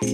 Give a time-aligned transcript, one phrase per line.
[0.00, 0.06] はい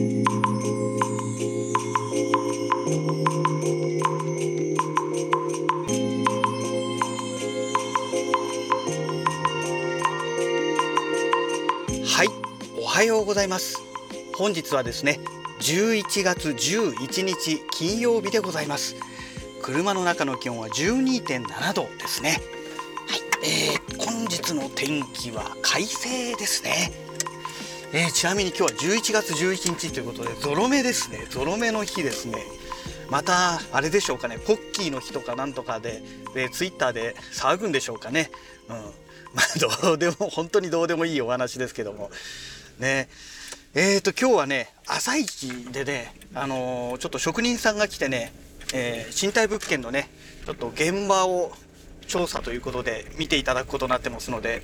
[12.81, 13.83] おはようございます。
[14.39, 15.21] 本日はですね
[15.61, 18.97] 11月11日金曜日でございます。
[19.61, 22.39] 車の中の気温は12.7度ですね。
[23.07, 27.04] はい、えー、本日の天気は快晴ですね。
[27.93, 31.27] えー、ちなみに今日は11月11日ということでゾロ目ですね。
[31.31, 32.39] ゾロ目の日ですね。
[33.11, 34.39] またあれでしょうかね。
[34.39, 36.03] ポッキーの日とかなんとかで
[36.35, 38.31] でツイッターで騒ぐんでしょうかね。
[38.69, 38.77] うん。
[39.35, 42.11] まあどうでも本当にどうでもいいお話ですけども。
[42.79, 43.09] ね。
[43.75, 48.33] えーと今日はね朝一でねあのー、ちょっと職人さんが来てね、
[48.73, 50.09] えー、賃貸物件のね
[50.47, 51.53] ちょっと現場を
[52.07, 54.63] 調査ということで見ていただくことになってますので、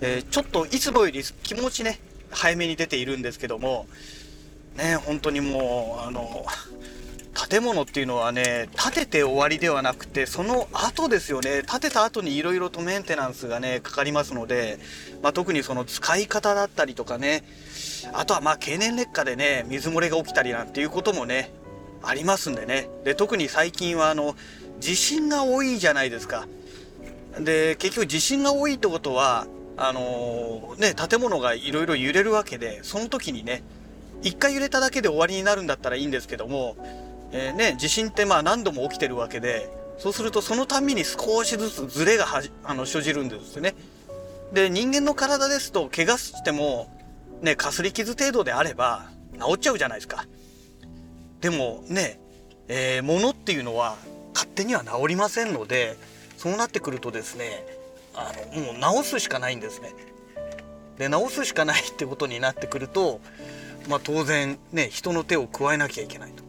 [0.00, 1.98] えー、ちょっといつもより気持ちね
[2.32, 3.86] 早めに出ているんですけども
[4.76, 6.44] ね本当にもうあの
[7.48, 11.62] 建物っていうのはね建てて終わりではなくてその後ですよね。
[11.70, 14.78] 建てた後にいろいろとメンテナンスがねかかりますので、
[15.22, 17.42] まあ、特にその使い方だったりとかね
[18.12, 21.52] あとはまあ経年劣化でね水漏れが起きたりなんていうこともね
[22.02, 22.88] ありますんでね。
[23.04, 24.36] で特に最近はあの
[24.78, 26.46] 地震が多いじゃないですか。
[27.40, 33.62] で結局地震が多いってことはあのー、ね建物がいろいろ揺れるわけでその時にね
[34.22, 36.76] 一回揺れただけで終わりになるんだったらいいんですけども
[37.32, 43.74] えー、ね、地震ってまあ何度も起きてるわけで、そうするとそのたんびに少しずつズレがはあの生じるんですよね。
[44.52, 46.94] で、人間の体ですと怪我しても、
[47.40, 50.26] ね、かすり傷程度であれば治っちゃうじゃないですか。
[51.40, 52.20] でもね、
[52.68, 53.96] えー、物っていうのは
[54.34, 55.96] 勝手には治りませんので、
[56.36, 57.64] そうなってくるとですね、
[58.14, 59.94] あの、もう治すしかないんですね。
[60.98, 63.20] で、治すしかないってことになってくると、
[63.88, 66.42] まあ当然ね、人の手を加えなきゃいけないと。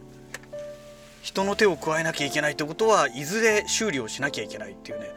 [1.23, 5.09] 人の手を加えなきゃいけないってことはいずれ修理をしなきゃいけないっていうね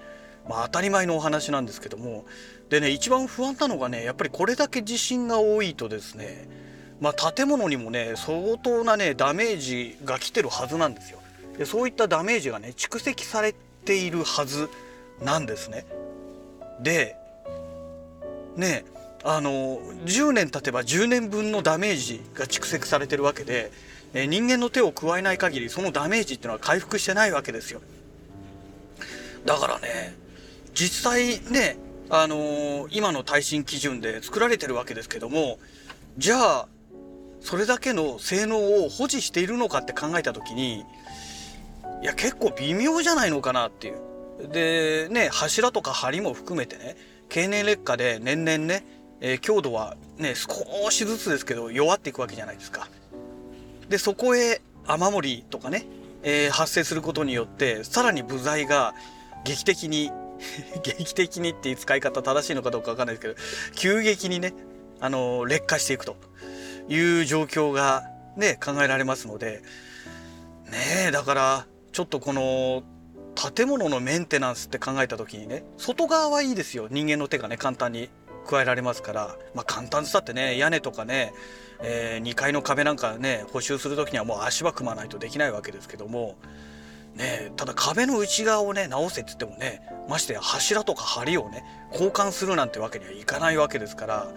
[0.48, 2.24] まあ当たり前のお話なんですけども
[2.70, 6.48] でね一番不安なのがねやっぱりこれだけ地震が多いとですね
[7.00, 11.18] まあ建物にもね相当なねダメージが来てるはずなんですよ
[11.58, 13.52] でそういったダメージがね蓄積され
[13.84, 14.70] ているはず
[15.20, 15.86] なんですね
[16.80, 17.16] で
[18.56, 18.84] ね
[19.24, 23.72] あの10年経てば10年分のダメージが蓄積されてるわけで
[24.14, 27.80] え人間の手を加えない限りそのダメージっていうのは回復してないわけですよ。
[29.44, 30.14] だからね
[30.74, 31.76] 実際ね
[32.08, 35.58] あの、今の耐震基準で作られてるわけですけども
[36.18, 36.68] じゃあ
[37.40, 40.84] それだけの性能を保持しているのかって考えた時に
[42.02, 43.98] いや結構微妙じゃないのかなっていう。
[44.38, 46.96] でね柱とか梁も含めてね
[47.28, 48.84] 経年劣化で年々ね、
[49.20, 52.88] えー、強度はね少しずつですけど弱っていくわけじゃないですか。
[53.88, 55.86] でそこへ雨漏りとかね、
[56.22, 58.94] えー、発生することによってさらに部材が
[59.44, 60.10] 劇的に
[60.82, 63.34] 劇的にっていう使い方正しいのかどうかわかんないですけど
[63.74, 64.52] 急激にね
[65.00, 66.16] あの劣化していくと
[66.88, 68.04] いう状況が
[68.36, 69.62] ね考えられますので
[70.70, 72.82] ねえだからちょっとこの
[73.54, 76.88] 建物のメンテナンスって考えた時にね外側はいいですよ。
[76.90, 78.10] 人間の手がね簡単に
[78.46, 79.36] 加えられますから。
[79.54, 81.32] まあ簡単さってね屋根とかね
[81.82, 86.36] えー、2階の壁なんかね補修する時にはもう足場組まないとできないわけですけども、
[87.14, 94.32] ね、ただ壁の内側をね直せって言ってもねましてや柱とか梁をね交換するなんてわけにはいかないわけですから。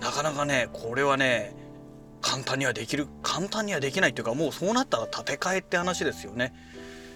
[0.00, 1.54] なかなかねこれはね
[2.22, 6.54] 簡単にはできる簡単にはできないっていうかもうそうなったら建て替えって話ですよね。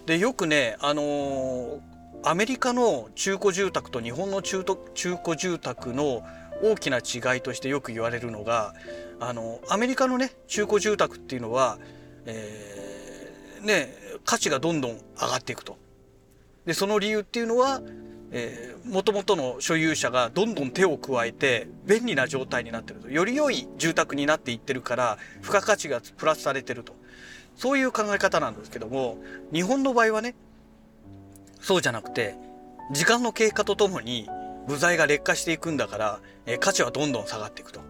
[0.07, 1.81] でよくねあのー、
[2.25, 6.23] アメリカの中古住宅と日本の中中古住宅の
[6.63, 8.75] 大きな違いとしてよく言われるのが
[9.21, 11.79] あのアメリカのね中古住宅っていうのは、
[12.27, 13.95] えー、ね
[14.25, 14.99] 価値がどんどん上
[15.29, 15.77] がっていくと。
[16.65, 17.83] でその理由っていうのは
[18.85, 26.95] もともとの所有者がどんどん手を加えて便利な状態になってるとより良い住宅になっていってるから付加価値がプラスされてると
[27.57, 29.19] そういう考え方なんですけども
[29.53, 30.35] 日本の場合はね
[31.61, 32.37] そうじゃなくて
[32.93, 34.29] 時間の経過とともに
[34.67, 37.81] 部材が劣化していくんだから、え価値はどんどん下がっていくと。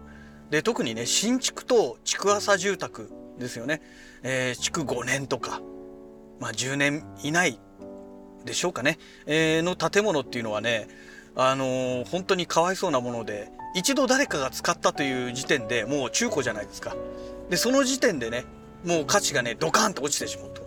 [0.49, 3.81] で特にね新築と築浅住宅ですよね、
[4.23, 5.59] えー、築5年とか、
[6.39, 7.59] まあ、10年以内
[8.45, 10.87] でしょうかね、えー、の建物っていうのはね
[11.35, 16.95] あのー、本当にかわいそうなもので一度誰かが使ったという時点でもう中古じゃないですか。
[17.49, 18.45] でその時点でね
[18.85, 20.65] もう価値がねドカンと落ちてしまうと。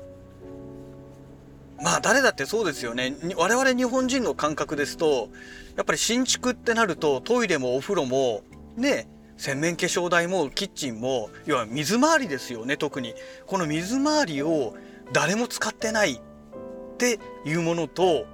[1.81, 3.15] まあ誰だってそうですよね。
[3.37, 5.29] 我々日本人の感覚ですと
[5.77, 8.43] やっぱり新築ってなるとトイレもお風呂も
[8.77, 13.15] ね洗面化粧台もキッチンも要は水回りですよね特に。
[13.47, 14.75] この水回りを
[15.13, 16.21] 誰も使ってないっ
[16.99, 18.27] ていうものと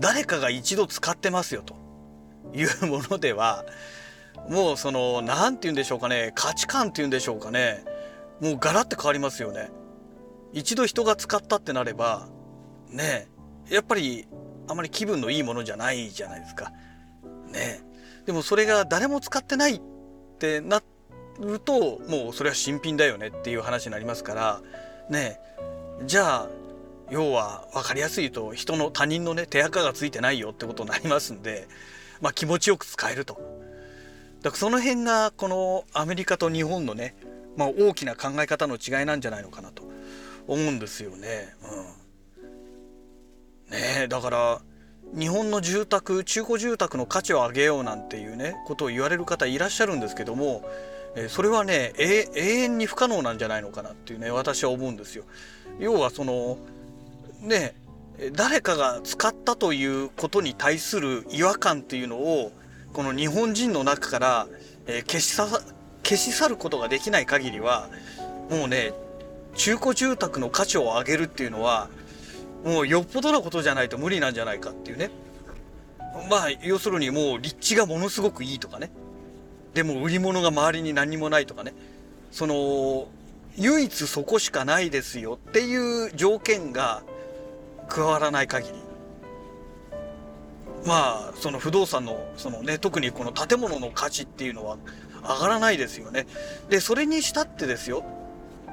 [0.00, 1.78] 誰かが一度使ってますよと。
[2.52, 3.64] いうものでは
[4.48, 7.84] もうその何て言うんでしょうかね価値観っていうんでしょうかね。
[8.40, 9.70] もうガラッと変わりますよね。
[10.52, 12.28] 一度人が使ったってなれば
[12.88, 13.28] ね
[13.68, 14.26] やっぱり
[14.68, 16.72] あまり気分のいいものじゃないじゃないですか。
[17.52, 17.82] ね
[18.26, 19.80] でもそれが誰も使ってないっ
[20.38, 20.82] てな
[21.40, 24.60] るともうそれは新品だよねっていう話になりますから
[25.08, 25.40] ね
[26.06, 26.48] じゃあ
[27.10, 31.66] 要は分かりやすいと人の他人のね手垢がついてないよってことになりますんで、
[32.20, 33.34] まあ、気持ちよく使えると。
[34.42, 37.14] だからその辺がこのアメリカと日本のね、
[37.56, 39.82] まあ、大きな考え方の違いなんじゃないのかなと
[40.46, 41.54] 思うんですよね。
[43.68, 44.60] うん、ねだから
[45.14, 50.62] 日本の住宅中古住宅の価値を上げようなんていうねことを言われる方いらっしゃるんですけども、
[51.16, 55.24] えそれはね永遠に不可能なんじゃないのかなっていうね私は思うんですよ。
[55.78, 56.58] 要はその
[57.40, 57.74] ね
[58.32, 62.52] 誰かが使ったということに対する違和感っていうのを
[62.92, 64.46] この日本人の中から、
[64.86, 65.34] え消し
[66.10, 67.88] 消し去ることができない限りは
[68.50, 68.92] もうね
[69.54, 71.88] 中古住宅の価値を上げるっていうのは
[72.64, 75.10] もうよっぽどなことじゃないと無理なんじゃないかっていうね。
[76.28, 78.90] まあ要するにもう立地がものすごくいいとかね。
[79.72, 81.72] でも売り物が周りに何もないとかね。
[82.32, 83.06] その
[83.56, 87.02] 唯一そこしかないですよっていう条件が
[87.88, 88.74] 加わらない限り。
[90.84, 94.76] まあその不動産のそのね特にこの建物の価値っていうのは
[95.22, 96.26] 上がらないですよね。
[96.68, 98.04] でそれにしたってですよ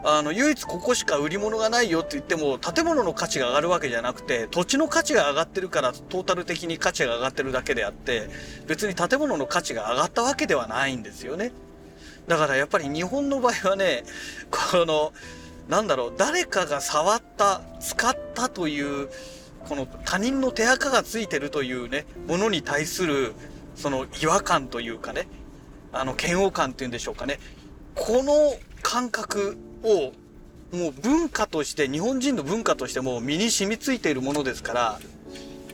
[0.04, 8.30] あの唯一ここしか売り物がないよって言っても建物の価値が上がるわけじゃなくて土地の価値が上がってるからトータル的に価値が上がってるだけであって
[8.68, 11.52] 別に建物の価値が上がったわけではないんですよね。
[12.28, 14.04] だからやっぱり日本の場合はね
[14.52, 15.14] この
[15.68, 19.10] なんだろう誰かが触った使ったという
[19.68, 23.34] この他人の手垢がついてるというねものに対する
[23.76, 25.28] その違和感というかね
[25.92, 27.40] あの嫌悪感っていうんでしょうかね。
[27.96, 28.34] この
[28.82, 30.12] 感覚を
[30.76, 35.00] もう文化として日本人の文化としても身に染みついているものですから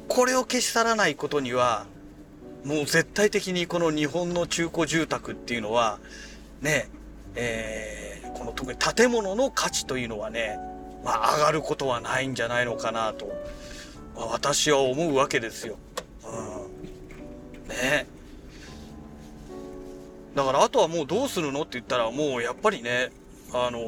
[0.07, 1.85] これを消し去らないことには
[2.63, 5.99] もう絶対的にこの日本の中古住宅っていうのは
[6.61, 6.87] ね
[7.35, 10.59] えー、この特に建物の価値というのはね、
[11.03, 13.27] まあ、上がることはないんじゃないのかなと、
[14.15, 15.77] まあ、私は思うわけですよ。
[16.25, 18.05] うん、ね。
[20.35, 23.11] だからあとはもうどうするのって言ったらもうやっぱりね
[23.53, 23.79] あの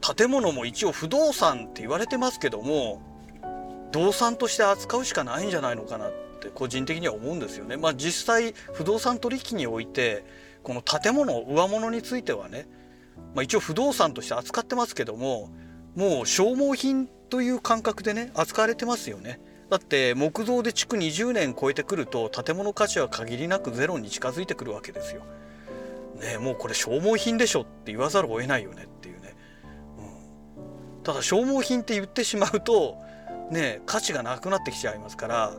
[0.00, 3.02] 建物も一応不動産って言われてますけども
[3.92, 7.76] 動産として扱うしかないんじゃないのかなって個人的には思うんですよね。
[7.76, 10.24] まあ実際不動産取引において
[10.62, 12.66] この建物上物についてはね、
[13.34, 15.50] まあ、一応不動産として扱ってますけども
[15.94, 19.38] もう消耗品という感覚でね扱われてますよね。
[19.72, 25.22] だって木造で築20年超えてくると建物価値は限りなくゼロに近づいてくるわけですよ。
[26.20, 29.34] ねもうこれ消耗品でしょって言わざるを得ないよねっていうね。
[29.96, 32.98] うん、ただ消耗品って言ってしまうと
[33.50, 35.54] ね価値がなくなってきちゃいますから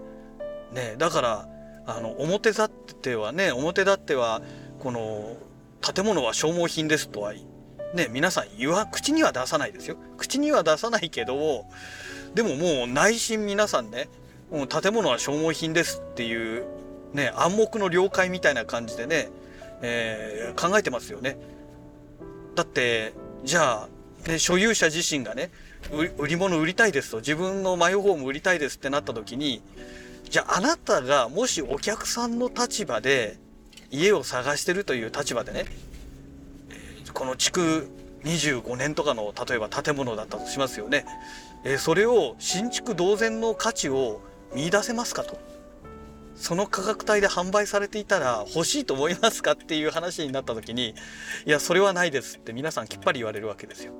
[0.73, 1.47] ねだから
[1.87, 4.43] あの表立ってはね表立っては
[4.77, 5.37] この
[5.81, 7.33] 建物は消耗品ですとは
[7.95, 11.65] ね皆さん言わ口には出さないですよ口には出さないけど
[12.33, 14.09] でももう内心皆さんね
[14.51, 16.65] もう建物は消耗品ですっていう
[17.13, 19.29] ね暗黙の了解みたいな感じでね、
[19.81, 21.37] えー、考えてますよね。
[22.55, 23.13] だって
[23.43, 23.87] じゃ
[24.25, 25.51] あ、ね、所有者自身がね
[26.17, 29.61] 売り物売りたいですと自分のマイホーム売りたいですってなった時に
[30.29, 33.37] じゃああなたがもしお客さんの立場で
[33.91, 35.65] 家を探してるという立場でね
[37.13, 37.89] この築
[38.23, 41.05] 25年とかの例えば建物だったとしますよね。
[41.63, 44.21] えそれを新築同然の価値を
[44.53, 45.37] 見出せますかと
[46.35, 50.95] その価格帯で販売されていたら欲しいと思いますかっていう話になった時に
[51.45, 53.93] いやそれはないですって皆さんきっぱり言われるわけですよ。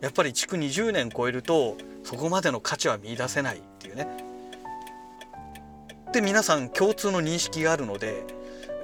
[0.00, 4.08] やっぱり築20年超えるとそこまでの価値は見出せないっていうね。
[6.12, 8.24] で皆さん共通の認識があるので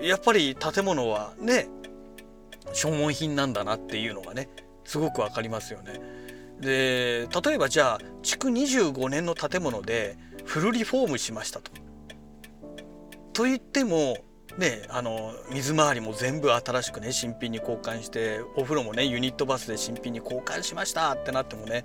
[0.02, 1.68] やっぱり建物はね
[2.74, 4.48] 消耗品なんだなっていうのがね
[4.84, 6.23] すごく分かりますよね。
[6.64, 11.70] で例えばじゃあ築25年の建物でフルリフォームしましたと。
[13.34, 14.16] と言っても
[14.56, 21.84] ねあの水回りも全部新しくね新品に交換してお風呂もねユニットバスで新品に交換しましたってなってもね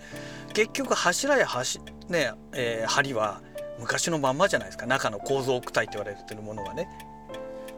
[0.53, 3.41] 結局柱や橋ね、えー、梁は
[3.79, 6.88] 昔のまんまじゃないですか中の構造躯体って言われてるものがね。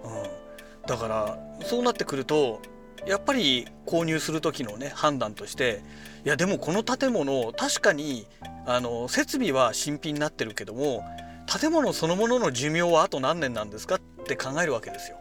[0.03, 0.41] うん
[0.87, 2.59] だからそうなってくると
[3.05, 5.81] やっぱり購入する時のね判断として
[6.23, 8.27] いやでもこの建物確かに
[8.65, 11.03] あの設備は新品になってるけども
[11.47, 15.17] 建物そのものの寿命はあと何年なんですかって考えるわけですよ。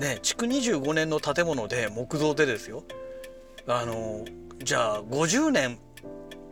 [0.00, 2.84] ね築25年の建物で木造でですよ
[3.66, 4.24] あの
[4.62, 5.78] じゃあ50年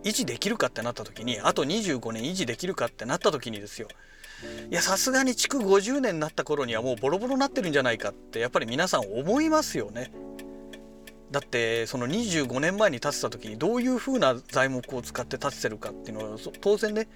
[0.05, 3.89] 維持できるかってなった時にあと25年維持できるかってなった時にですよ
[4.71, 10.13] いやさすがに築50年になった頃にはもうボロボロになってるんじゃないかってやっぱり皆さん思いますよね。
[11.31, 17.09] だってその25年前に建てた時にどういうふうな材木を使って建ててるかっていうのは当然ね、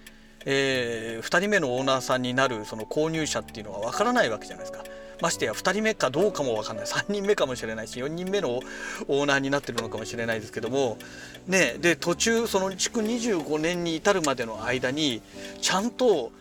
[0.45, 4.85] えー、2人目のオーナーさんになるその購入者っていうのは分からないわけじゃないですか。
[5.21, 8.61] ましてや2人目かどうかも分かんない3人目かもしれないし4人目の
[9.09, 10.99] オーナーになってるのかもしれないですけども
[11.47, 15.23] ねで途中その築25年に至るまでの間に
[15.61, 16.33] ちゃんと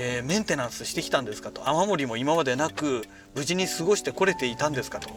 [0.00, 1.68] えー、メンテナンスしてきたんですかと。
[1.68, 3.02] 雨漏りも今までなく
[3.34, 5.10] 無事に過ごしてこれていたんですかと。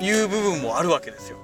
[0.00, 1.36] いう部分もあるわけですよ。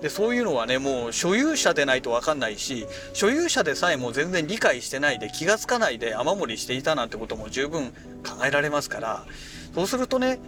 [0.00, 7.90] でそういうのはねもう所有者でないと分かんないし所有者でさえも全然理解してないで気が付かないで雨漏りしていたなんてことも十分
[8.24, 9.26] 考えられますから。
[9.74, 10.38] そうするとね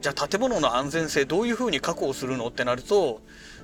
[0.00, 3.20] じゃあ建物の安全性どういうふうに確保するのってなると、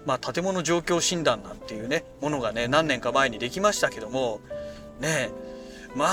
[0.07, 4.41] まあ、建物状況診断なんていうねものがね何年か前にできましたけども
[5.01, 5.31] ね
[5.95, 6.07] ま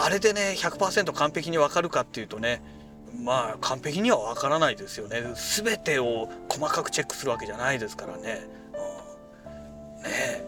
[0.00, 2.62] ああれでね100%完璧に分かるかっていうとね
[3.22, 5.22] まあ完璧には分からないですよね。
[5.56, 8.46] 全てを細かくチェックするわけじゃないですからね。
[9.96, 10.44] うん、ね。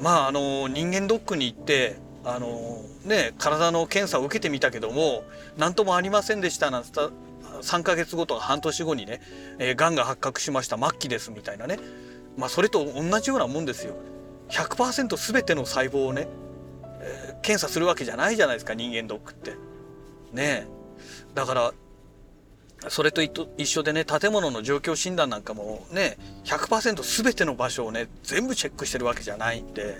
[0.00, 5.24] まああの人間ドックに行ってあのね体の検査を受けてみたけども
[5.58, 6.88] 何ともありませんでしたなんて
[7.62, 9.20] 3ヶ月後とか半年後にね、
[9.58, 10.78] えー、がんが発覚しました。
[10.78, 11.78] 末期ですみたいなね。
[12.36, 13.94] まあそれと同じようなもんですよ。
[14.48, 16.26] 100%全ての細胞をね
[17.42, 19.54] 検査するわけじゃないじゃないですか人間ドックって。
[20.32, 20.66] ね
[21.34, 21.72] だから
[22.88, 29.98] それと一緒でね建物の状況診断なんかもね100%全ての場所をね全部チェックしてるわけじゃないんで、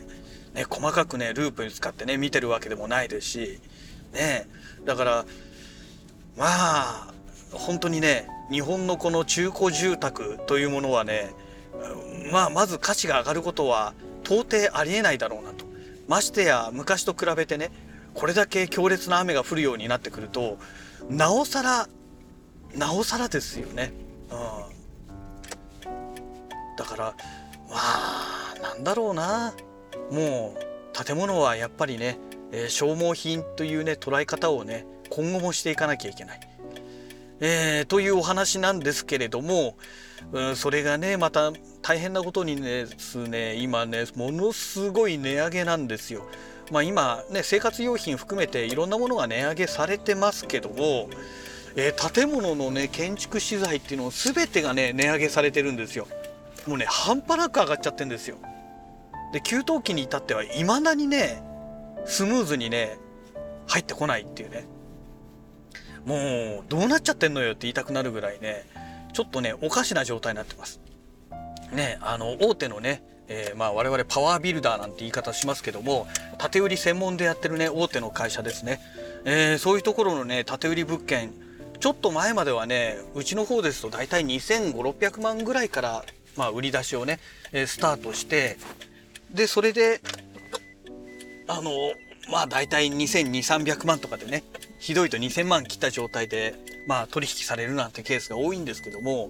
[0.55, 3.61] ね、細かくねループに使ってね見てるわけでもないですし
[4.15, 4.47] ね
[4.87, 5.27] だから
[6.39, 7.13] まあ
[7.53, 11.35] 本当にね日本のこの中古住宅というものはね
[12.33, 13.93] まあまず価値が上がることは
[14.25, 15.60] 到底ありえないだろうなと。
[16.11, 17.71] ましてや昔と比べてね
[18.15, 20.59] これだけ強烈な雨が降るようになってくると
[21.09, 21.89] なおさら
[22.77, 23.93] なおさらですよね。
[24.29, 24.39] うん、
[26.77, 27.15] だから
[27.69, 29.55] まあなんだろうな
[30.11, 32.19] もう建物はやっぱりね、
[32.51, 36.41] えー、消耗品というね捉え方をね今後もしていかなきゃいけない。
[37.41, 39.75] えー、というお話なんですけれども、
[40.33, 46.27] うん、それがねまた大変なことにですね今ねものすごい値上げなんですよ。
[46.71, 51.09] まあ、今ね生活用品含めていろんなものが値上げされてますけども、
[51.75, 56.07] えー、建物のね建築資材っていうの全てがね値上げされてるんですよ。
[56.67, 58.37] もうね半端なく上がっちゃってんですよ。
[59.33, 61.43] で給湯器に至ってはいまだにね
[62.05, 62.99] スムーズにね
[63.67, 64.67] 入ってこないっていうね
[66.07, 68.67] もうどうなっちゃってんのよって言いたくなるぐらいね
[69.13, 70.81] ちょっとねおかしな状態になってます。
[71.73, 73.03] ねあの大手のね
[73.33, 76.09] えー、まあ我々パワービルダーなんて言い方しますけども
[76.51, 78.81] 建売り専門でやってるね大手の会社ですね、
[79.25, 81.33] えー、そういうところのね建売り物件
[81.79, 86.05] ちょっと前まではねうちの方ですと大体2500600万ぐらいから、
[86.37, 87.21] まあ、売り出しをね、
[87.53, 88.59] え、スタートして
[89.33, 90.01] でそれで
[91.47, 91.71] あの
[92.31, 94.43] まあ大体2200300万とかでね
[94.81, 96.55] ひどいと2000万切った状態で、
[96.87, 99.29] まあ、取引されるなんてケースが多いんですけども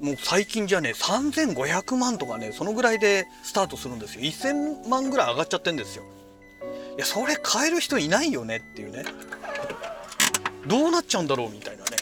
[0.00, 4.20] もう最近じゃね3500万とかねそのぐらいでスタートするんですよ。
[4.20, 6.04] 1000万ぐらい上がっちゃってんですよ。
[6.96, 9.04] いやそれ買える人いないよねっていうね。
[10.66, 11.96] どうなっちゃうんだろうみたいなね。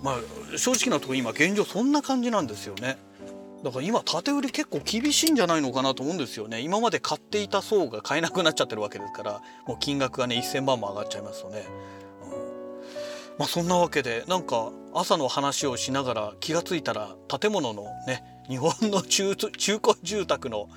[0.00, 2.98] まあ正直なとこ今現状そんな感じなんですよね。
[3.64, 6.60] だから今縦売り結構厳しいんじゃないのかなと思うんですよね。
[6.60, 11.64] 今まで買っていた層が買えなくなっちゃってるわけですからもう金額がね1000万も上がっちゃいますよね、
[13.38, 20.68] まあそんなわけでなんか朝の話をしながら気が付いたら建物のね日本の中 中古住宅の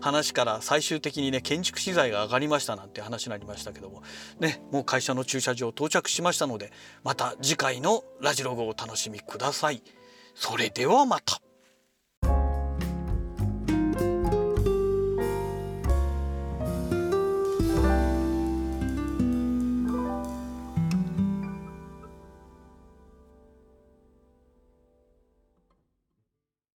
[0.00, 4.02] 話から最終的にね建築資材が上がりましたなんて話になりましたけども
[4.38, 9.82] ねもう会社の駐車場到着しましたのでまた次回のラジログをお楽しみください。
[10.34, 11.45] それではまた。